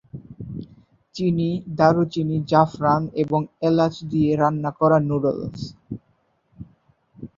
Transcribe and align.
চিনি, 1.15 1.49
দারুচিনি, 1.77 2.37
জাফরান 2.51 3.03
এবং 3.23 3.39
এলাচ 3.61 3.93
দিয়ে 4.11 4.31
রান্না 4.37 4.71
করা 4.79 4.97
নুডলস। 5.01 5.61